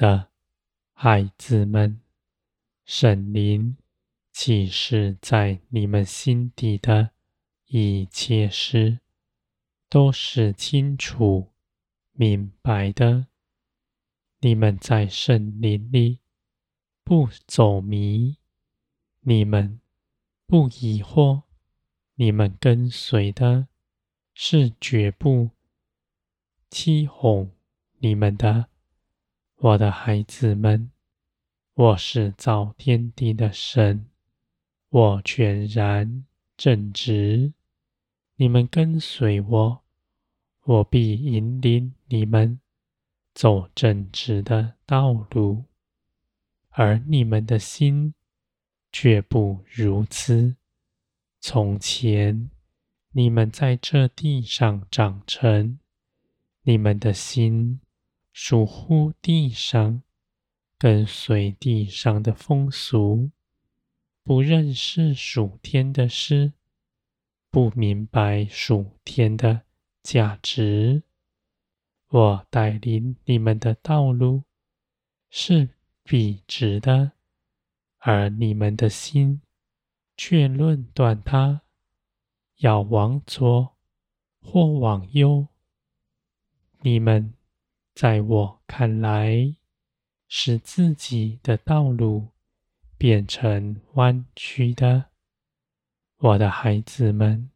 [0.00, 0.28] 的
[0.94, 2.00] 孩子们，
[2.86, 3.76] 圣灵
[4.32, 7.10] 启示在你们心底的
[7.66, 9.00] 一切事，
[9.90, 11.52] 都是清楚
[12.12, 13.26] 明白的。
[14.38, 16.20] 你们在圣灵里
[17.04, 18.38] 不走迷，
[19.20, 19.82] 你们
[20.46, 21.42] 不疑惑，
[22.14, 23.68] 你们跟随的
[24.32, 25.50] 是绝不
[26.70, 27.50] 欺哄
[27.98, 28.69] 你们的。
[29.62, 30.90] 我的孩子们，
[31.74, 34.06] 我是造天地的神，
[34.88, 36.24] 我全然
[36.56, 37.52] 正直。
[38.36, 39.82] 你们跟随我，
[40.64, 42.58] 我必引领你们
[43.34, 45.64] 走正直的道路。
[46.70, 48.14] 而你们的心
[48.90, 50.56] 却不如此。
[51.38, 52.48] 从前
[53.12, 55.78] 你们在这地上长成，
[56.62, 57.80] 你们的心。
[58.32, 60.02] 属乎地上，
[60.78, 63.30] 跟随地上的风俗，
[64.22, 66.52] 不认识属天的事，
[67.50, 69.62] 不明白属天的
[70.02, 71.02] 价值。
[72.08, 74.44] 我带领你们的道路
[75.28, 75.70] 是
[76.04, 77.12] 笔直的，
[77.98, 79.42] 而你们的心
[80.16, 81.62] 却论断它，
[82.58, 83.76] 要往左
[84.40, 85.48] 或往右。
[86.80, 87.34] 你们。
[88.00, 89.54] 在我看来，
[90.26, 92.28] 使自己的道路
[92.96, 95.10] 变成弯曲的，
[96.16, 97.50] 我的孩子们，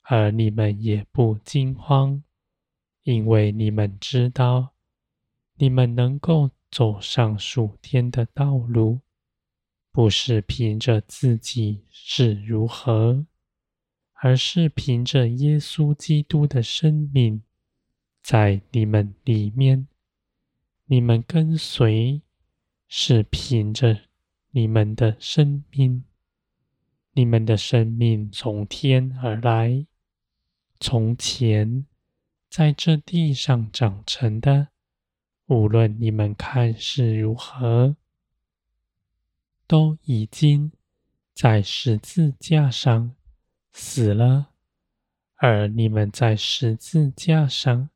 [0.00, 2.24] 而你们也不惊慌，
[3.02, 4.72] 因为你们知道，
[5.56, 9.00] 你们能够走上属天的道路，
[9.92, 13.26] 不是凭着自己是如何，
[14.14, 17.42] 而是凭着耶稣基督的生命。
[18.22, 19.88] 在你们里面，
[20.86, 22.22] 你们跟随
[22.86, 24.02] 是凭着
[24.50, 26.04] 你们的生命，
[27.12, 29.86] 你们的生命从天而来，
[30.78, 31.86] 从前
[32.48, 34.68] 在这地上长成的，
[35.46, 37.96] 无论你们看是如何，
[39.66, 40.70] 都已经
[41.32, 43.16] 在十字架上
[43.72, 44.50] 死了，
[45.36, 47.88] 而你们在十字架上。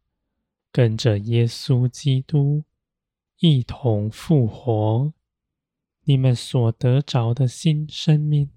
[0.75, 2.65] 跟着耶稣基督
[3.39, 5.12] 一同复活，
[6.03, 8.51] 你们所得着的新生命，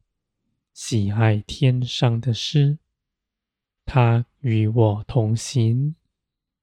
[0.74, 2.80] 喜爱天上的事，
[3.86, 5.94] 他与我同行，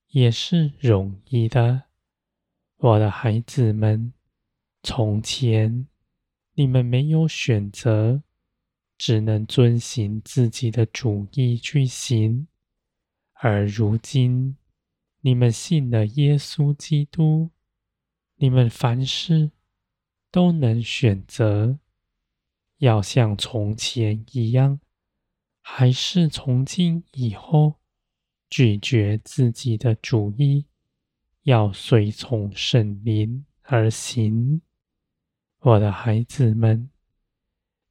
[0.09, 1.85] 也是容易的。
[2.79, 4.13] 我的孩子们，
[4.83, 5.87] 从前
[6.55, 8.25] 你们没有选择，
[8.99, 12.49] 只能遵行自己的主意去行，
[13.35, 14.57] 而如今。
[15.27, 17.49] 你们信了耶稣基督，
[18.37, 19.53] 你们凡事
[20.31, 21.79] 都能选择，
[22.77, 24.81] 要像从前一样，
[25.63, 27.77] 还是从今以后
[28.51, 30.67] 拒绝自己的主意，
[31.45, 34.61] 要随从圣灵而行。
[35.61, 36.91] 我的孩子们，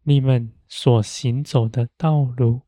[0.03, 2.61] 你们所行走的道路，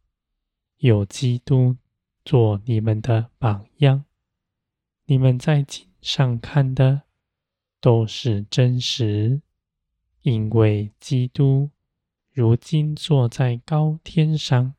[0.77, 1.77] 有基督
[2.23, 4.05] 做你们的榜样。
[5.07, 7.03] 你们在井上看的
[7.79, 9.41] 都是真实，
[10.23, 11.69] 因为基督
[12.31, 14.73] 如今坐在高天上，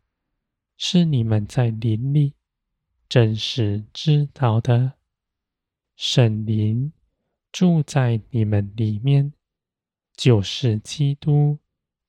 [0.77, 2.35] 是你们在林里
[3.09, 4.95] 真实知道的。
[5.95, 6.93] 圣灵
[7.53, 9.33] 住在你们里面，
[10.17, 11.59] 就是基督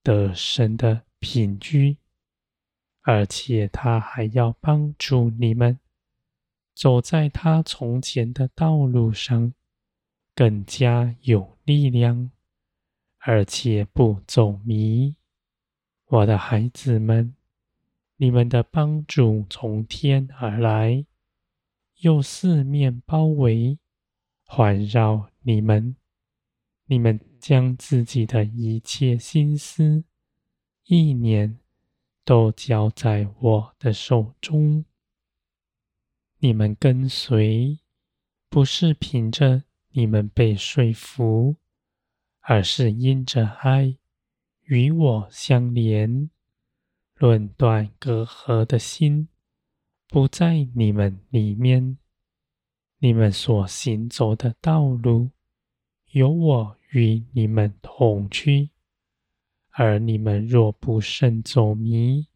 [0.02, 1.98] 得神的凭据，
[3.04, 5.80] 而且他还要帮助你们。
[6.78, 9.52] 走在他从前的道路上，
[10.36, 12.30] 更加有力量，
[13.18, 15.16] 而且不走迷。
[16.06, 17.34] 我的孩子们，
[18.18, 21.04] 你们的帮助从天而来，
[22.02, 23.80] 又四面包围、
[24.44, 25.96] 环绕你们。
[26.86, 30.04] 你们将自己的一切心思、
[30.86, 31.58] 意念，
[32.24, 34.86] 都交在我的手中。
[36.40, 37.80] 你们跟随，
[38.48, 41.56] 不是凭着你们被说服，
[42.42, 43.98] 而是因着爱
[44.66, 46.30] 与我相连。
[47.16, 49.28] 论断隔阂的心
[50.08, 51.98] 不在你们里面。
[53.00, 55.32] 你们所行走的道路，
[56.12, 58.70] 有我与你们同去。
[59.72, 62.28] 而你们若不慎走迷，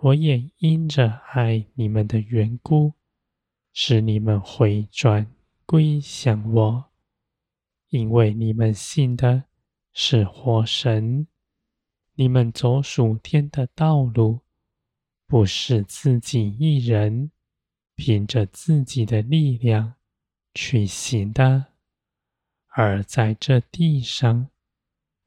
[0.00, 2.94] 我也因着爱你们的缘故。
[3.80, 5.32] 使你们回转
[5.64, 6.90] 归向我，
[7.90, 9.44] 因为你们信的
[9.92, 11.28] 是活神，
[12.14, 14.40] 你们走属天的道路，
[15.28, 17.30] 不是自己一人
[17.94, 19.94] 凭着自己的力量
[20.52, 21.66] 去行的，
[22.70, 24.50] 而在这地上，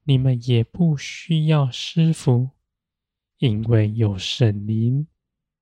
[0.04, 2.50] 你们也不需要师傅，
[3.38, 5.08] 因为有神灵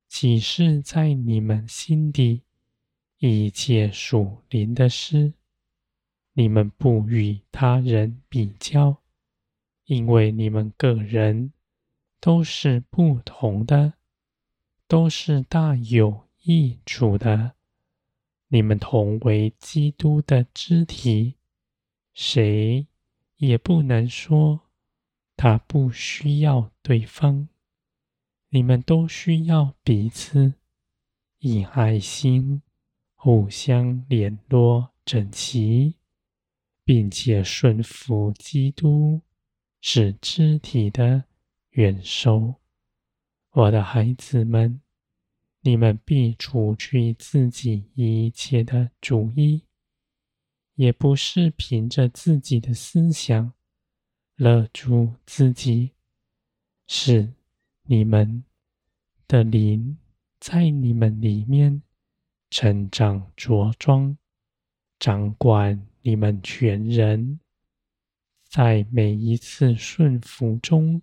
[0.07, 2.41] 启示在你们心底。
[3.19, 5.33] 一切属灵的事。
[6.33, 9.01] 你们不与他人比较，
[9.85, 11.51] 因为你们个人
[12.21, 13.93] 都是不同的，
[14.87, 17.55] 都是大有益处的。
[18.47, 21.35] 你们同为基督的肢体，
[22.13, 22.87] 谁
[23.35, 24.61] 也不能说
[25.35, 27.49] 他不需要对方。
[28.51, 30.53] 你们都需要彼此，
[31.39, 32.61] 以爱心
[33.21, 35.99] 互相联络整齐。
[36.89, 39.21] 并且顺服基督，
[39.79, 41.25] 是肢体的
[41.69, 42.55] 元首。
[43.51, 44.81] 我的孩子们，
[45.61, 49.61] 你们必除去自己一切的主意，
[50.73, 53.53] 也不是凭着自己的思想
[54.35, 55.91] 勒住自己，
[56.87, 57.35] 是
[57.83, 58.43] 你们
[59.27, 59.95] 的灵
[60.39, 61.83] 在你们里面
[62.49, 64.17] 成长茁壮，
[64.99, 65.85] 掌管。
[66.01, 67.41] 你们全人
[68.47, 71.01] 在每一次顺服中，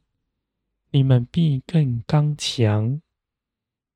[0.91, 3.01] 你们必更刚强。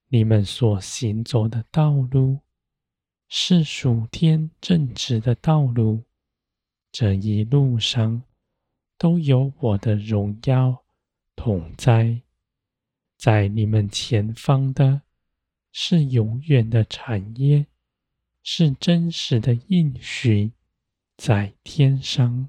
[0.09, 2.41] 你们所行走的道路
[3.29, 6.05] 是属天正直的道路，
[6.93, 8.23] 这一路上
[8.99, 10.85] 都有我的荣耀
[11.35, 12.21] 同在。
[13.17, 15.03] 在你们前方的
[15.73, 17.67] 是永远的产业，
[18.43, 20.53] 是真实的应许。
[21.17, 22.49] 在天上，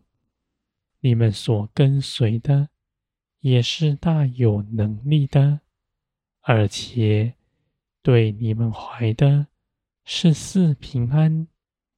[1.01, 2.69] 你们所跟随的
[3.39, 5.59] 也是大有能力的，
[6.39, 7.33] 而且
[8.01, 9.47] 对你们怀的
[10.05, 11.47] 是四平安、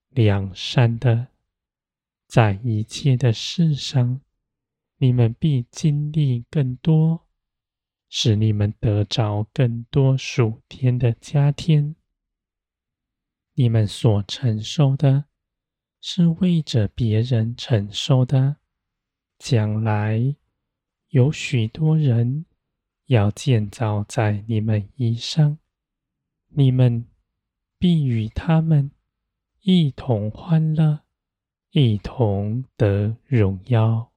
[0.10, 1.28] 两善的。
[2.26, 4.22] 在一切的事上，
[4.98, 7.23] 你们必经历更多，
[8.16, 11.96] 使你们得着更多属天的加添。
[13.56, 15.26] 你们所承受的。
[16.06, 18.58] 是为着别人承受的，
[19.40, 20.36] 将来
[21.08, 22.46] 有许多人
[23.06, 25.60] 要建造在你们以上，
[26.50, 27.08] 你们
[27.80, 28.92] 必与他们
[29.62, 31.06] 一同欢乐，
[31.72, 34.13] 一同得荣耀。